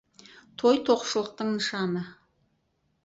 [0.61, 2.03] Той— тоқшылықтың нышаны.